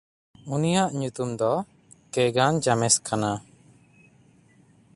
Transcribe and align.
ᱩᱱᱤᱭᱟᱜ 0.53 0.91
ᱧᱩᱛᱩᱢ 0.99 1.29
ᱫᱚ 1.39 1.53
ᱠᱮᱜᱟᱱᱼᱡᱟᱢᱮᱥ 2.13 2.95
ᱠᱟᱱᱟ᱾ 3.07 3.31